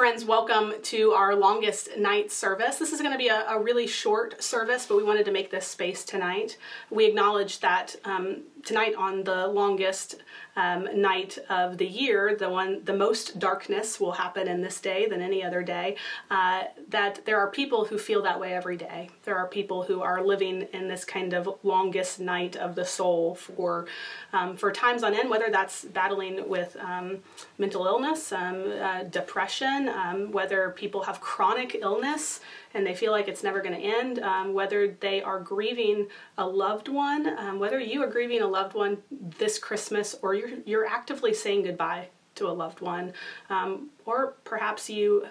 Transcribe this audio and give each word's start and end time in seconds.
friends, 0.00 0.24
welcome 0.24 0.72
to 0.80 1.10
our 1.10 1.34
longest 1.34 1.90
night 1.98 2.32
service. 2.32 2.78
This 2.78 2.94
is 2.94 3.02
going 3.02 3.12
to 3.12 3.18
be 3.18 3.28
a, 3.28 3.46
a 3.50 3.60
really 3.60 3.86
short 3.86 4.42
service, 4.42 4.86
but 4.86 4.96
we 4.96 5.02
wanted 5.02 5.26
to 5.26 5.30
make 5.30 5.50
this 5.50 5.66
space 5.66 6.04
tonight. 6.06 6.56
We 6.88 7.04
acknowledge 7.04 7.60
that 7.60 7.96
um, 8.06 8.44
tonight, 8.64 8.94
on 8.94 9.24
the 9.24 9.46
longest 9.48 10.16
um, 10.56 10.88
night 11.00 11.38
of 11.48 11.78
the 11.78 11.86
year, 11.86 12.34
the 12.34 12.48
one 12.48 12.84
the 12.84 12.92
most 12.92 13.38
darkness 13.38 14.00
will 14.00 14.12
happen 14.12 14.48
in 14.48 14.60
this 14.60 14.80
day 14.80 15.06
than 15.06 15.20
any 15.20 15.44
other 15.44 15.62
day. 15.62 15.96
Uh, 16.30 16.64
that 16.88 17.24
there 17.24 17.38
are 17.38 17.50
people 17.50 17.84
who 17.84 17.98
feel 17.98 18.22
that 18.22 18.40
way 18.40 18.52
every 18.52 18.76
day. 18.76 19.10
There 19.24 19.36
are 19.36 19.46
people 19.46 19.82
who 19.82 20.02
are 20.02 20.24
living 20.24 20.62
in 20.72 20.88
this 20.88 21.04
kind 21.04 21.32
of 21.32 21.48
longest 21.62 22.20
night 22.20 22.56
of 22.56 22.74
the 22.74 22.84
soul 22.84 23.34
for 23.34 23.86
um, 24.32 24.56
for 24.56 24.72
times 24.72 25.02
on 25.02 25.14
end, 25.14 25.30
whether 25.30 25.50
that's 25.50 25.84
battling 25.84 26.48
with 26.48 26.76
um, 26.80 27.18
mental 27.58 27.86
illness, 27.86 28.32
um, 28.32 28.72
uh, 28.80 29.04
depression, 29.04 29.89
um, 29.90 30.32
whether 30.32 30.70
people 30.70 31.02
have 31.02 31.20
chronic 31.20 31.78
illness 31.80 32.40
and 32.74 32.86
they 32.86 32.94
feel 32.94 33.12
like 33.12 33.28
it's 33.28 33.42
never 33.42 33.60
going 33.60 33.74
to 33.74 33.80
end, 33.80 34.18
um, 34.20 34.54
whether 34.54 34.96
they 35.00 35.22
are 35.22 35.40
grieving 35.40 36.06
a 36.38 36.46
loved 36.46 36.88
one, 36.88 37.38
um, 37.38 37.58
whether 37.58 37.78
you 37.78 38.02
are 38.02 38.08
grieving 38.08 38.40
a 38.40 38.46
loved 38.46 38.74
one 38.74 38.98
this 39.10 39.58
Christmas 39.58 40.16
or 40.22 40.34
you're, 40.34 40.50
you're 40.64 40.86
actively 40.86 41.34
saying 41.34 41.64
goodbye 41.64 42.08
to 42.36 42.48
a 42.48 42.52
loved 42.52 42.80
one, 42.80 43.12
um, 43.50 43.90
or 44.06 44.34
perhaps 44.44 44.88
you 44.88 45.26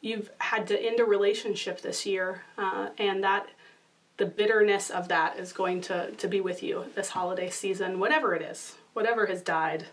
you've 0.00 0.30
had 0.38 0.66
to 0.68 0.80
end 0.80 1.00
a 1.00 1.04
relationship 1.04 1.80
this 1.80 2.06
year 2.06 2.42
uh, 2.56 2.88
and 2.98 3.24
that 3.24 3.48
the 4.16 4.26
bitterness 4.26 4.90
of 4.90 5.08
that 5.08 5.38
is 5.38 5.52
going 5.52 5.80
to, 5.80 6.10
to 6.12 6.28
be 6.28 6.40
with 6.40 6.62
you 6.62 6.84
this 6.94 7.10
holiday 7.10 7.48
season, 7.48 7.98
whatever 7.98 8.34
it 8.34 8.42
is, 8.42 8.76
whatever 8.92 9.26
has 9.26 9.42
died 9.42 9.86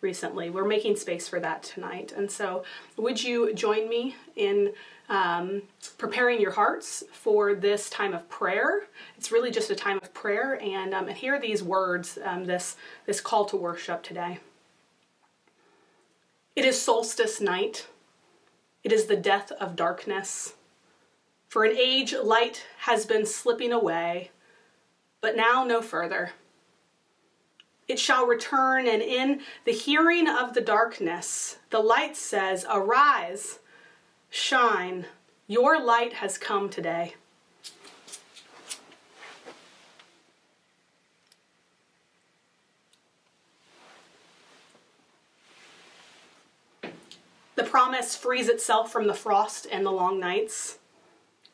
recently. 0.00 0.50
We're 0.50 0.66
making 0.66 0.96
space 0.96 1.28
for 1.28 1.40
that 1.40 1.62
tonight. 1.62 2.12
And 2.16 2.30
so, 2.30 2.64
would 2.96 3.22
you 3.22 3.52
join 3.54 3.88
me 3.88 4.16
in 4.36 4.72
um, 5.08 5.62
preparing 5.98 6.40
your 6.40 6.52
hearts 6.52 7.04
for 7.12 7.54
this 7.54 7.90
time 7.90 8.14
of 8.14 8.28
prayer? 8.28 8.88
It's 9.16 9.32
really 9.32 9.50
just 9.50 9.70
a 9.70 9.76
time 9.76 9.98
of 10.02 10.12
prayer. 10.14 10.58
And, 10.62 10.94
um, 10.94 11.08
and 11.08 11.16
hear 11.16 11.38
these 11.40 11.62
words, 11.62 12.18
um, 12.24 12.44
this, 12.44 12.76
this 13.06 13.20
call 13.20 13.44
to 13.46 13.56
worship 13.56 14.02
today. 14.02 14.38
It 16.56 16.64
is 16.64 16.80
solstice 16.80 17.40
night. 17.40 17.86
It 18.82 18.92
is 18.92 19.06
the 19.06 19.16
death 19.16 19.52
of 19.52 19.76
darkness. 19.76 20.54
For 21.48 21.64
an 21.64 21.76
age, 21.76 22.14
light 22.14 22.64
has 22.78 23.04
been 23.04 23.26
slipping 23.26 23.72
away, 23.72 24.30
but 25.20 25.36
now 25.36 25.64
no 25.64 25.82
further. 25.82 26.30
It 27.90 27.98
shall 27.98 28.24
return, 28.24 28.86
and 28.86 29.02
in 29.02 29.40
the 29.64 29.72
hearing 29.72 30.28
of 30.28 30.54
the 30.54 30.60
darkness, 30.60 31.56
the 31.70 31.80
light 31.80 32.16
says, 32.16 32.64
Arise, 32.70 33.58
shine, 34.30 35.06
your 35.48 35.82
light 35.82 36.12
has 36.12 36.38
come 36.38 36.68
today. 36.68 37.16
The 47.56 47.64
promise 47.64 48.14
frees 48.14 48.48
itself 48.48 48.92
from 48.92 49.08
the 49.08 49.14
frost 49.14 49.66
and 49.72 49.84
the 49.84 49.90
long 49.90 50.20
nights. 50.20 50.78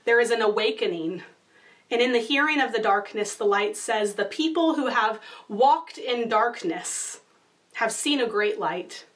There 0.05 0.21
is 0.21 0.31
an 0.31 0.43
awakening. 0.43 1.23
And 1.91 2.01
in 2.01 2.13
the 2.13 2.19
hearing 2.19 2.61
of 2.61 2.73
the 2.73 2.81
darkness, 2.81 3.35
the 3.35 3.45
light 3.45 3.77
says, 3.77 4.15
The 4.15 4.25
people 4.25 4.75
who 4.75 4.89
have 4.89 5.21
walked 5.49 5.99
in 5.99 6.29
darkness 6.29 7.21
have 7.75 7.93
seen 7.93 8.21
a 8.21 8.27
great 8.27 8.59
light. 8.59 9.07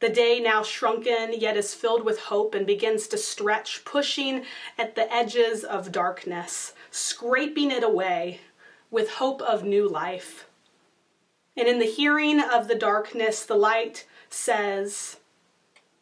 The 0.00 0.10
day 0.10 0.40
now 0.40 0.62
shrunken, 0.62 1.32
yet 1.32 1.56
is 1.56 1.72
filled 1.72 2.04
with 2.04 2.18
hope 2.18 2.54
and 2.54 2.66
begins 2.66 3.06
to 3.08 3.16
stretch, 3.16 3.84
pushing 3.86 4.44
at 4.76 4.94
the 4.94 5.10
edges 5.10 5.64
of 5.64 5.92
darkness, 5.92 6.74
scraping 6.90 7.70
it 7.70 7.82
away 7.82 8.40
with 8.90 9.12
hope 9.12 9.40
of 9.40 9.64
new 9.64 9.88
life. 9.88 10.46
And 11.56 11.68
in 11.68 11.78
the 11.78 11.86
hearing 11.86 12.40
of 12.40 12.68
the 12.68 12.74
darkness, 12.74 13.44
the 13.44 13.54
light 13.54 14.06
says, 14.28 15.16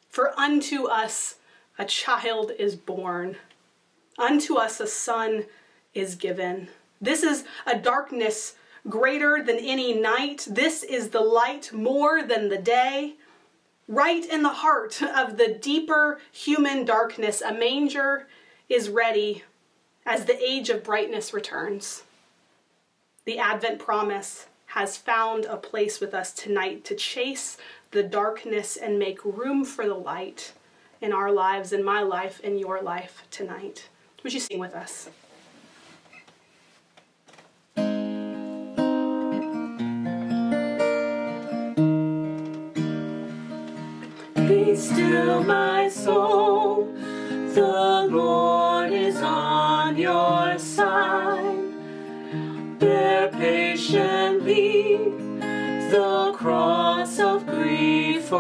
For 0.09 0.37
unto 0.39 0.87
us 0.87 1.37
a 1.79 1.85
child 1.85 2.51
is 2.59 2.75
born 2.75 3.37
Unto 4.19 4.57
us 4.57 4.81
a 4.81 4.87
son 4.87 5.45
is 5.95 6.15
given. 6.15 6.69
This 7.01 7.23
is 7.23 7.45
a 7.67 7.79
darkness 7.79 8.55
greater 8.89 9.43
than 9.43 9.59
any 9.59 9.95
night. 9.95 10.47
This 10.51 10.83
is 10.83 11.11
the 11.11 11.21
light 11.21 11.73
more 11.73 12.23
than 12.23 12.49
the 12.49 12.59
day. 12.59 13.15
Right 13.89 14.25
in 14.25 14.43
the 14.43 14.49
heart 14.49 15.03
of 15.03 15.37
the 15.37 15.59
deeper 15.61 16.21
human 16.31 16.85
darkness, 16.85 17.43
a 17.43 17.53
manger 17.53 18.29
is 18.69 18.89
ready 18.89 19.45
as 20.07 20.25
the 20.25 20.43
age 20.43 20.71
of 20.71 20.85
brightness 20.85 21.33
returns. 21.35 22.05
The 23.25 23.39
Advent 23.39 23.79
promise 23.79 24.47
has 24.67 24.97
found 24.97 25.45
a 25.45 25.57
place 25.57 26.01
with 26.01 26.15
us 26.15 26.33
tonight 26.33 26.85
to 26.85 26.95
chase 26.95 27.59
the 27.91 28.03
darkness 28.03 28.77
and 28.77 28.99
make 28.99 29.25
room 29.25 29.65
for 29.65 29.87
the 29.87 29.95
light 29.95 30.53
in 31.01 31.13
our 31.13 31.31
lives, 31.31 31.73
in 31.73 31.85
my 31.85 32.01
life, 32.01 32.41
in 32.41 32.59
your 32.59 32.81
life 32.81 33.25
tonight. 33.31 33.89
Would 34.23 34.33
you 34.33 34.41
sing 34.41 34.61
with 34.61 34.75
us? 34.75 35.09
Be 44.37 44.77
still, 44.77 45.43
my 45.43 45.89
soul. 45.89 46.85
The 47.55 48.07
Lord 48.11 48.93
is 48.93 49.17
on 49.17 49.97
your 49.97 50.57
side. 50.57 51.73
Bear 52.79 53.29
patiently 53.29 54.99
the 55.91 56.33
cross 56.37 57.19
of 57.19 57.45
grief 57.45 58.33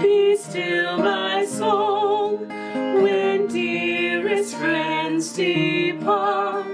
Be 0.00 0.36
still, 0.36 0.98
my 0.98 1.44
soul, 1.44 2.38
when 3.02 3.46
dearest 3.48 4.54
friends 4.56 5.32
depart, 5.34 6.66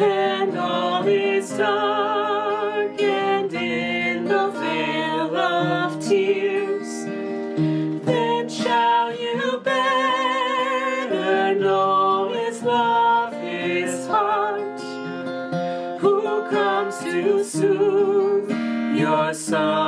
and 0.00 0.58
all 0.58 1.06
is 1.06 1.50
dark 1.50 3.00
and 3.02 3.52
in 3.52 4.24
the 4.24 4.48
veil 4.50 5.36
of 5.36 6.00
tears. 6.00 7.04
Then 8.04 8.48
shall 8.48 9.12
you 9.14 9.60
better 9.62 11.54
know 11.54 12.32
His 12.32 12.62
love, 12.62 13.34
His 13.34 14.06
heart, 14.06 14.80
who 16.00 16.22
comes 16.50 16.98
to 17.00 17.44
soothe 17.44 18.50
your 18.96 19.34
sorrow 19.34 19.87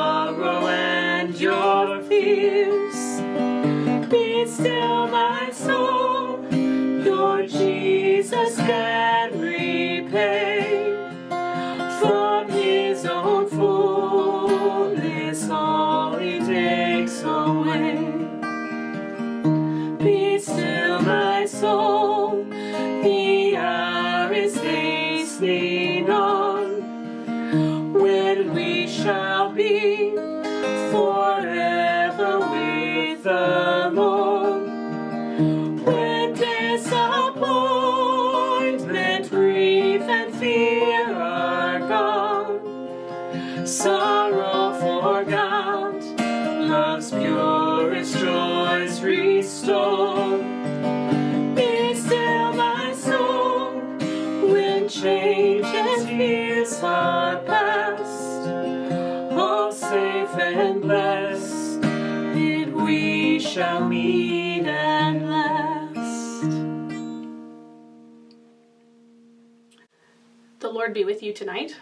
The 70.71 70.77
Lord 70.77 70.95
be 70.95 71.05
with 71.05 71.21
you 71.21 71.33
tonight. 71.33 71.75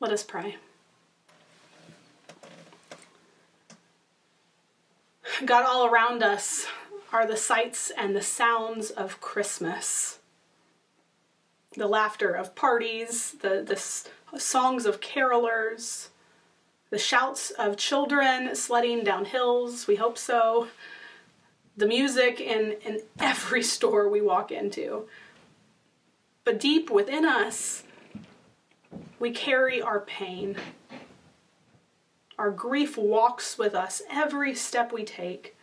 Let 0.00 0.10
us 0.10 0.24
pray. 0.24 0.56
God, 5.44 5.66
all 5.66 5.84
around 5.84 6.22
us 6.22 6.66
are 7.12 7.26
the 7.26 7.36
sights 7.36 7.92
and 7.98 8.16
the 8.16 8.22
sounds 8.22 8.88
of 8.90 9.20
Christmas. 9.20 10.20
The 11.76 11.88
laughter 11.88 12.30
of 12.30 12.54
parties, 12.54 13.32
the, 13.32 13.62
the 13.62 14.40
songs 14.40 14.86
of 14.86 15.02
carolers, 15.02 16.08
the 16.88 16.96
shouts 16.96 17.50
of 17.50 17.76
children 17.76 18.56
sledding 18.56 19.04
down 19.04 19.26
hills, 19.26 19.86
we 19.86 19.96
hope 19.96 20.16
so, 20.16 20.68
the 21.76 21.86
music 21.86 22.40
in, 22.40 22.76
in 22.82 23.02
every 23.20 23.62
store 23.74 24.08
we 24.08 24.22
walk 24.22 24.50
into. 24.50 25.06
But 26.46 26.60
deep 26.60 26.90
within 26.90 27.24
us, 27.24 27.82
we 29.18 29.32
carry 29.32 29.82
our 29.82 29.98
pain. 29.98 30.56
Our 32.38 32.52
grief 32.52 32.96
walks 32.96 33.58
with 33.58 33.74
us 33.74 34.00
every 34.08 34.54
step 34.54 34.92
we 34.92 35.02
take. 35.02 35.56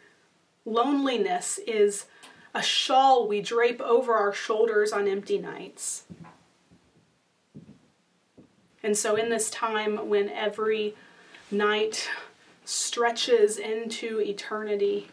Loneliness 0.66 1.58
is 1.66 2.08
a 2.54 2.62
shawl 2.62 3.30
we 3.30 3.40
drape 3.40 3.80
over 3.80 4.14
our 4.16 4.34
shoulders 4.34 4.92
on 4.92 5.08
empty 5.08 5.38
nights. 5.38 6.04
And 8.84 8.98
so, 8.98 9.16
in 9.16 9.30
this 9.30 9.50
time 9.50 10.10
when 10.10 10.28
every 10.28 10.96
night 11.50 12.10
stretches 12.66 13.58
into 13.58 14.20
eternity, 14.20 15.08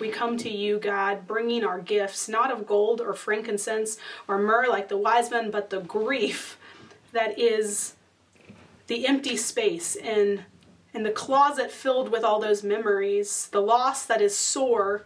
we 0.00 0.08
come 0.08 0.36
to 0.38 0.50
you, 0.50 0.78
God, 0.78 1.26
bringing 1.26 1.64
our 1.64 1.78
gifts, 1.78 2.28
not 2.28 2.50
of 2.50 2.66
gold 2.66 3.00
or 3.00 3.14
frankincense 3.14 3.98
or 4.26 4.38
myrrh 4.38 4.66
like 4.68 4.88
the 4.88 4.96
wise 4.96 5.30
men, 5.30 5.50
but 5.50 5.70
the 5.70 5.80
grief 5.80 6.58
that 7.12 7.38
is 7.38 7.94
the 8.86 9.06
empty 9.06 9.36
space 9.36 9.94
in, 9.94 10.44
in 10.94 11.02
the 11.02 11.10
closet 11.10 11.70
filled 11.70 12.10
with 12.10 12.24
all 12.24 12.40
those 12.40 12.62
memories, 12.62 13.48
the 13.52 13.60
loss 13.60 14.06
that 14.06 14.20
is 14.20 14.36
sore, 14.36 15.04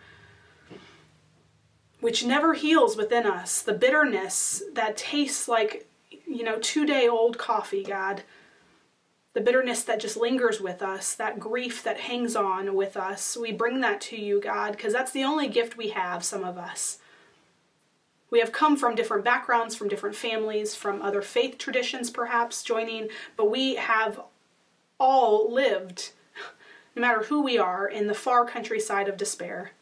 which 2.01 2.25
never 2.25 2.55
heals 2.55 2.97
within 2.97 3.27
us, 3.27 3.63
the 3.63 3.73
bitterness 3.73 4.63
that 4.75 4.97
tastes 4.97 5.49
like, 5.49 5.89
you 6.27 6.45
know, 6.45 6.59
two 6.61 6.87
day 6.87 7.09
old 7.09 7.37
coffee, 7.39 7.83
God 7.83 8.23
the 9.35 9.41
bitterness 9.41 9.83
that 9.83 10.01
just 10.01 10.17
lingers 10.17 10.61
with 10.61 10.81
us, 10.81 11.15
that 11.15 11.41
grief 11.41 11.83
that 11.83 12.01
hangs 12.01 12.37
on 12.37 12.75
with 12.75 12.97
us, 12.97 13.37
we 13.37 13.53
bring 13.53 13.81
that 13.81 14.01
to 14.01 14.17
you, 14.17 14.41
God, 14.41 14.73
because 14.73 14.93
that's 14.93 15.11
the 15.11 15.25
only 15.25 15.49
gift 15.49 15.77
we 15.77 15.89
have, 15.89 16.25
some 16.25 16.45
of 16.45 16.57
us. 16.57 16.99
We 18.31 18.39
have 18.39 18.53
come 18.53 18.77
from 18.77 18.95
different 18.95 19.25
backgrounds, 19.25 19.75
from 19.75 19.89
different 19.89 20.17
families, 20.17 20.75
from 20.75 21.03
other 21.03 21.21
faith 21.21 21.59
traditions, 21.59 22.11
perhaps 22.11 22.63
joining, 22.63 23.09
but 23.37 23.51
we 23.51 23.75
have 23.75 24.21
all 24.99 25.53
lived, 25.53 26.13
no 26.95 27.03
matter 27.03 27.25
who 27.25 27.43
we 27.43 27.59
are, 27.59 27.87
in 27.87 28.07
the 28.07 28.15
far 28.15 28.45
countryside 28.47 29.09
of 29.09 29.17
despair. 29.17 29.73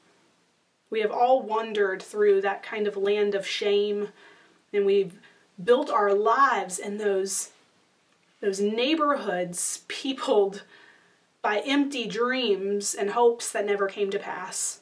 We 0.88 1.00
have 1.00 1.10
all 1.10 1.42
wandered 1.42 2.02
through 2.02 2.40
that 2.40 2.62
kind 2.62 2.86
of 2.86 2.96
land 2.96 3.34
of 3.34 3.46
shame, 3.46 4.08
and 4.72 4.86
we've 4.86 5.18
built 5.62 5.90
our 5.90 6.14
lives 6.14 6.78
in 6.78 6.96
those 6.96 7.50
those 8.42 8.60
neighborhoods 8.60 9.84
peopled 9.88 10.64
by 11.40 11.60
empty 11.60 12.06
dreams 12.06 12.92
and 12.92 13.10
hopes 13.10 13.50
that 13.50 13.64
never 13.64 13.86
came 13.86 14.10
to 14.10 14.18
pass. 14.18 14.80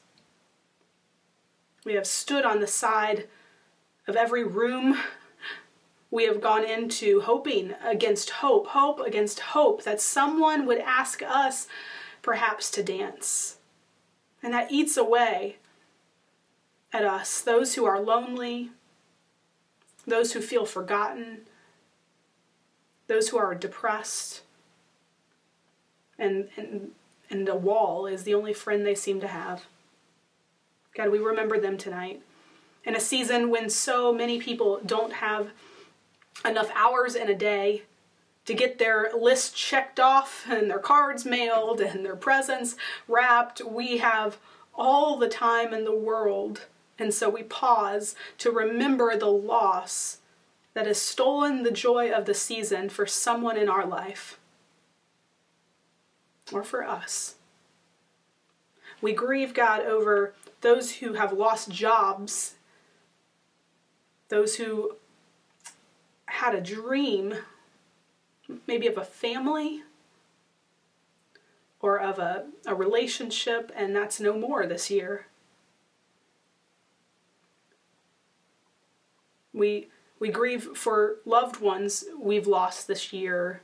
We 1.84 1.94
have 1.94 2.06
stood 2.06 2.44
on 2.44 2.60
the 2.60 2.66
side 2.66 3.28
of 4.08 4.16
every 4.16 4.44
room 4.44 4.98
we 6.10 6.24
have 6.24 6.40
gone 6.40 6.64
into, 6.64 7.20
hoping 7.20 7.74
against 7.84 8.30
hope, 8.30 8.68
hope 8.68 8.98
against 8.98 9.40
hope 9.40 9.84
that 9.84 10.00
someone 10.00 10.66
would 10.66 10.78
ask 10.78 11.22
us 11.22 11.68
perhaps 12.22 12.70
to 12.72 12.82
dance. 12.82 13.58
And 14.42 14.52
that 14.54 14.72
eats 14.72 14.96
away 14.96 15.56
at 16.92 17.04
us, 17.04 17.40
those 17.42 17.74
who 17.74 17.84
are 17.84 18.00
lonely, 18.00 18.70
those 20.06 20.32
who 20.32 20.40
feel 20.40 20.64
forgotten, 20.64 21.42
those 23.10 23.30
who 23.30 23.38
are 23.38 23.56
depressed. 23.56 24.42
And, 26.16 26.48
and, 26.56 26.92
and 27.28 27.48
a 27.48 27.56
wall 27.56 28.06
is 28.06 28.22
the 28.22 28.34
only 28.34 28.52
friend 28.52 28.86
they 28.86 28.94
seem 28.94 29.20
to 29.20 29.26
have. 29.26 29.64
God, 30.94 31.10
we 31.10 31.18
remember 31.18 31.58
them 31.58 31.76
tonight. 31.76 32.22
In 32.84 32.94
a 32.94 33.00
season 33.00 33.50
when 33.50 33.68
so 33.68 34.12
many 34.12 34.38
people 34.38 34.80
don't 34.86 35.14
have 35.14 35.50
enough 36.44 36.70
hours 36.72 37.16
in 37.16 37.28
a 37.28 37.34
day 37.34 37.82
to 38.46 38.54
get 38.54 38.78
their 38.78 39.10
list 39.18 39.56
checked 39.56 39.98
off 39.98 40.46
and 40.48 40.70
their 40.70 40.78
cards 40.78 41.24
mailed 41.24 41.80
and 41.80 42.04
their 42.04 42.14
presents 42.14 42.76
wrapped, 43.08 43.60
we 43.64 43.98
have 43.98 44.38
all 44.72 45.16
the 45.16 45.28
time 45.28 45.74
in 45.74 45.84
the 45.84 45.96
world. 45.96 46.66
And 46.96 47.12
so 47.12 47.28
we 47.28 47.42
pause 47.42 48.14
to 48.38 48.52
remember 48.52 49.16
the 49.16 49.26
loss 49.26 50.19
that 50.74 50.86
has 50.86 51.00
stolen 51.00 51.62
the 51.62 51.70
joy 51.70 52.10
of 52.10 52.26
the 52.26 52.34
season 52.34 52.88
for 52.88 53.06
someone 53.06 53.56
in 53.56 53.68
our 53.68 53.86
life 53.86 54.38
or 56.52 56.62
for 56.62 56.84
us. 56.84 57.36
We 59.00 59.12
grieve 59.12 59.54
God 59.54 59.82
over 59.82 60.34
those 60.60 60.96
who 60.96 61.14
have 61.14 61.32
lost 61.32 61.70
jobs, 61.70 62.54
those 64.28 64.56
who 64.56 64.96
had 66.26 66.54
a 66.54 66.60
dream, 66.60 67.34
maybe 68.66 68.86
of 68.86 68.98
a 68.98 69.04
family 69.04 69.82
or 71.80 71.98
of 71.98 72.18
a, 72.18 72.44
a 72.66 72.74
relationship, 72.74 73.72
and 73.74 73.96
that's 73.96 74.20
no 74.20 74.34
more 74.34 74.66
this 74.66 74.90
year. 74.90 75.26
We, 79.52 79.88
we 80.20 80.28
grieve 80.28 80.76
for 80.76 81.16
loved 81.24 81.60
ones 81.60 82.04
we've 82.16 82.46
lost 82.46 82.86
this 82.86 83.12
year 83.12 83.62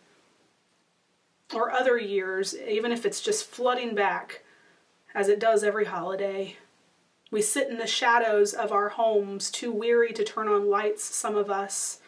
or 1.54 1.70
other 1.70 1.96
years, 1.96 2.56
even 2.56 2.90
if 2.90 3.06
it's 3.06 3.20
just 3.20 3.46
flooding 3.46 3.94
back 3.94 4.42
as 5.14 5.28
it 5.28 5.38
does 5.38 5.62
every 5.62 5.84
holiday. 5.84 6.56
We 7.30 7.42
sit 7.42 7.68
in 7.68 7.76
the 7.76 7.86
shadows 7.86 8.54
of 8.54 8.72
our 8.72 8.88
homes, 8.88 9.50
too 9.50 9.70
weary 9.70 10.12
to 10.14 10.24
turn 10.24 10.48
on 10.48 10.70
lights, 10.70 11.04
some 11.04 11.36
of 11.36 11.50
us, 11.50 12.00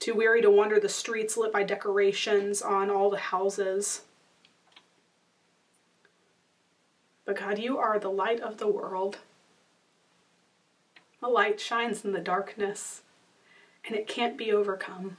too 0.00 0.14
weary 0.14 0.40
to 0.42 0.50
wander 0.50 0.80
the 0.80 0.88
streets 0.88 1.36
lit 1.36 1.52
by 1.52 1.62
decorations 1.62 2.62
on 2.62 2.90
all 2.90 3.10
the 3.10 3.18
houses. 3.18 4.02
But 7.24 7.38
God, 7.38 7.58
you 7.58 7.78
are 7.78 7.98
the 7.98 8.10
light 8.10 8.40
of 8.40 8.56
the 8.56 8.68
world. 8.68 9.18
A 11.22 11.28
light 11.28 11.60
shines 11.60 12.04
in 12.04 12.12
the 12.12 12.20
darkness, 12.20 13.02
and 13.86 13.96
it 13.96 14.06
can't 14.06 14.36
be 14.36 14.52
overcome. 14.52 15.16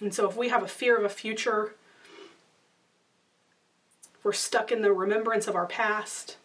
And 0.00 0.12
so, 0.12 0.28
if 0.28 0.36
we 0.36 0.48
have 0.48 0.62
a 0.62 0.68
fear 0.68 0.96
of 0.96 1.04
a 1.04 1.08
future, 1.08 1.74
we're 4.22 4.32
stuck 4.32 4.72
in 4.72 4.82
the 4.82 4.92
remembrance 4.92 5.46
of 5.46 5.54
our 5.54 5.66
past, 5.66 6.36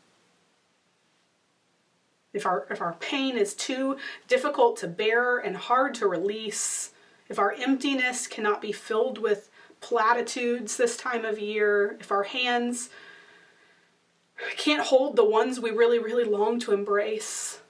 if 2.33 2.45
our, 2.45 2.67
if 2.69 2.81
our 2.81 2.93
pain 2.99 3.37
is 3.37 3.53
too 3.53 3.97
difficult 4.27 4.77
to 4.77 4.87
bear 4.87 5.37
and 5.37 5.57
hard 5.57 5.95
to 5.95 6.07
release, 6.07 6.91
if 7.27 7.39
our 7.39 7.53
emptiness 7.53 8.27
cannot 8.27 8.61
be 8.61 8.71
filled 8.71 9.17
with 9.17 9.49
platitudes 9.81 10.77
this 10.77 10.95
time 10.95 11.25
of 11.25 11.39
year, 11.39 11.97
if 11.99 12.11
our 12.11 12.23
hands 12.23 12.89
can't 14.57 14.87
hold 14.87 15.15
the 15.15 15.25
ones 15.25 15.59
we 15.59 15.71
really, 15.71 15.99
really 15.99 16.23
long 16.23 16.59
to 16.59 16.71
embrace, 16.71 17.61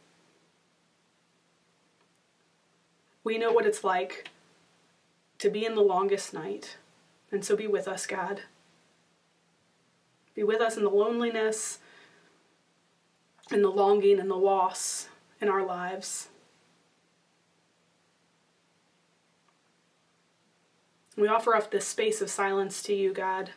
we 3.23 3.37
know 3.37 3.51
what 3.51 3.65
it's 3.65 3.83
like 3.83 4.29
to 5.39 5.49
be 5.49 5.65
in 5.65 5.75
the 5.75 5.81
longest 5.81 6.33
night. 6.33 6.77
And 7.31 7.43
so 7.43 7.55
be 7.55 7.67
with 7.67 7.87
us, 7.87 8.05
God. 8.05 8.41
Be 10.35 10.43
with 10.43 10.61
us 10.61 10.77
in 10.77 10.83
the 10.83 10.89
loneliness 10.89 11.79
and 13.51 13.63
the 13.63 13.69
longing 13.69 14.19
and 14.19 14.29
the 14.29 14.35
loss 14.35 15.09
in 15.41 15.49
our 15.49 15.65
lives. 15.65 16.29
We 21.17 21.27
offer 21.27 21.53
up 21.53 21.69
this 21.69 21.85
space 21.85 22.21
of 22.21 22.29
silence 22.29 22.81
to 22.83 22.93
you, 22.93 23.11
God. 23.11 23.51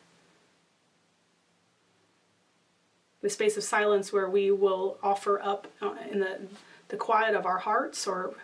The 3.20 3.30
space 3.30 3.56
of 3.56 3.62
silence 3.62 4.12
where 4.12 4.28
we 4.28 4.50
will 4.50 4.98
offer 5.00 5.40
up 5.40 5.68
uh, 5.80 5.94
in 6.10 6.18
the, 6.18 6.40
the 6.88 6.96
quiet 6.96 7.36
of 7.36 7.46
our 7.46 7.58
hearts, 7.58 8.04
or 8.08 8.34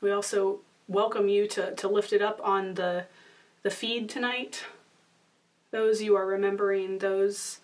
we 0.00 0.10
also 0.10 0.60
welcome 0.88 1.28
you 1.28 1.46
to, 1.48 1.74
to 1.74 1.88
lift 1.88 2.12
it 2.12 2.22
up 2.22 2.40
on 2.42 2.74
the, 2.74 3.06
the 3.62 3.70
feed 3.70 4.08
tonight. 4.08 4.64
Those 5.70 6.02
you 6.02 6.16
are 6.16 6.26
remembering, 6.26 6.98
those 6.98 7.60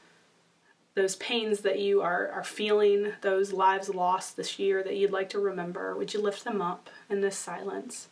those 0.97 1.17
pains 1.17 1.61
that 1.61 1.79
you 1.79 2.01
are, 2.01 2.31
are 2.31 2.43
feeling, 2.43 3.13
those 3.21 3.53
lives 3.53 3.91
lost 3.91 4.35
this 4.35 4.59
year 4.59 4.83
that 4.83 4.97
you'd 4.97 5.13
like 5.13 5.29
to 5.29 5.39
remember, 5.39 5.95
would 5.95 6.15
you 6.15 6.21
lift 6.23 6.43
them 6.43 6.63
up 6.63 6.89
in 7.11 7.21
this 7.21 7.37
silence? 7.37 8.09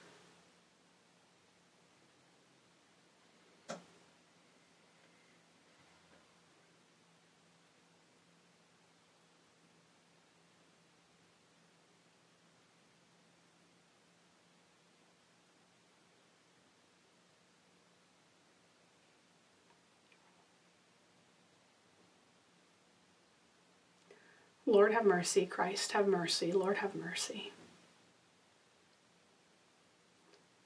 Lord, 24.74 24.92
have 24.92 25.06
mercy. 25.06 25.46
Christ, 25.46 25.92
have 25.92 26.08
mercy. 26.08 26.50
Lord, 26.50 26.78
have 26.78 26.96
mercy. 26.96 27.52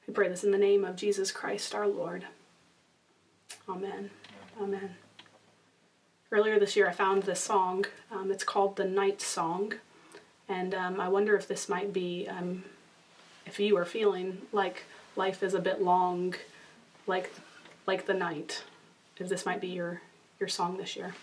We 0.06 0.14
pray 0.14 0.30
this 0.30 0.44
in 0.44 0.50
the 0.50 0.56
name 0.56 0.82
of 0.82 0.96
Jesus 0.96 1.30
Christ 1.30 1.74
our 1.74 1.86
Lord. 1.86 2.24
Amen. 3.68 4.08
Amen. 4.58 4.96
Earlier 6.32 6.58
this 6.58 6.74
year, 6.74 6.88
I 6.88 6.92
found 6.92 7.24
this 7.24 7.40
song. 7.40 7.84
Um, 8.10 8.30
it's 8.30 8.44
called 8.44 8.76
The 8.76 8.86
Night 8.86 9.20
Song. 9.20 9.74
And 10.48 10.74
um, 10.74 11.02
I 11.02 11.08
wonder 11.08 11.36
if 11.36 11.46
this 11.46 11.68
might 11.68 11.92
be, 11.92 12.26
um, 12.30 12.64
if 13.44 13.60
you 13.60 13.76
are 13.76 13.84
feeling 13.84 14.40
like 14.52 14.84
life 15.16 15.42
is 15.42 15.52
a 15.52 15.60
bit 15.60 15.82
long, 15.82 16.34
like, 17.06 17.30
like 17.86 18.06
the 18.06 18.14
night, 18.14 18.62
if 19.18 19.28
this 19.28 19.44
might 19.44 19.60
be 19.60 19.68
your, 19.68 20.00
your 20.40 20.48
song 20.48 20.78
this 20.78 20.96
year. 20.96 21.14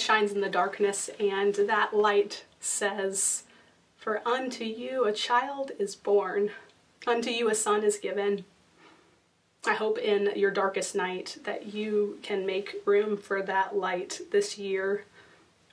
Light 0.00 0.06
shines 0.06 0.32
in 0.32 0.40
the 0.40 0.48
darkness, 0.48 1.10
and 1.20 1.54
that 1.54 1.92
light 1.92 2.44
says, 2.58 3.42
For 3.98 4.26
unto 4.26 4.64
you 4.64 5.04
a 5.04 5.12
child 5.12 5.72
is 5.78 5.94
born, 5.94 6.52
unto 7.06 7.28
you 7.28 7.50
a 7.50 7.54
son 7.54 7.84
is 7.84 7.98
given. 7.98 8.46
I 9.66 9.74
hope 9.74 9.98
in 9.98 10.32
your 10.36 10.52
darkest 10.52 10.94
night 10.94 11.36
that 11.44 11.74
you 11.74 12.18
can 12.22 12.46
make 12.46 12.76
room 12.86 13.18
for 13.18 13.42
that 13.42 13.76
light 13.76 14.22
this 14.30 14.56
year. 14.56 15.04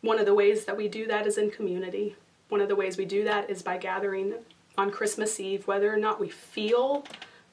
One 0.01 0.19
of 0.19 0.25
the 0.25 0.35
ways 0.35 0.65
that 0.65 0.75
we 0.75 0.89
do 0.89 1.07
that 1.07 1.25
is 1.25 1.37
in 1.37 1.49
community. 1.49 2.17
One 2.49 2.59
of 2.59 2.67
the 2.67 2.75
ways 2.75 2.97
we 2.97 3.05
do 3.05 3.23
that 3.23 3.49
is 3.49 3.61
by 3.61 3.77
gathering 3.77 4.33
on 4.77 4.91
Christmas 4.91 5.39
Eve, 5.39 5.67
whether 5.67 5.93
or 5.93 5.97
not 5.97 6.19
we 6.19 6.27
feel 6.27 7.05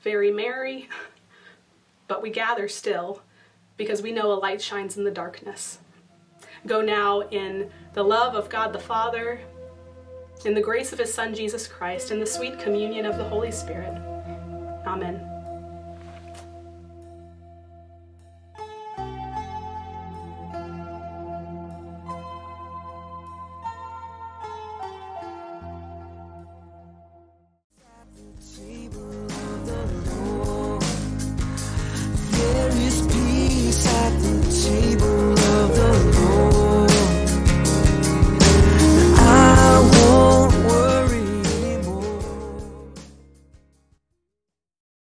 very 0.02 0.33
merry, 0.33 0.88
but 2.09 2.21
we 2.21 2.31
gather 2.31 2.66
still 2.66 3.23
because 3.76 4.02
we 4.02 4.10
know 4.10 4.32
a 4.32 4.34
light 4.34 4.60
shines 4.60 4.97
in 4.97 5.04
the 5.04 5.13
darkness. 5.13 5.78
Go 6.66 6.80
now 6.80 7.22
in 7.28 7.70
the 7.92 8.02
love 8.02 8.34
of 8.34 8.48
God 8.48 8.72
the 8.72 8.78
Father, 8.78 9.40
in 10.44 10.54
the 10.54 10.60
grace 10.60 10.92
of 10.92 10.98
His 10.98 11.12
Son 11.12 11.34
Jesus 11.34 11.66
Christ, 11.66 12.10
in 12.10 12.20
the 12.20 12.26
sweet 12.26 12.58
communion 12.58 13.06
of 13.06 13.18
the 13.18 13.24
Holy 13.24 13.50
Spirit. 13.50 14.13